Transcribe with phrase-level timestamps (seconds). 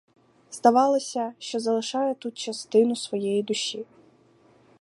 [0.51, 3.85] Здавалося, що залишає тут частину своєї душі.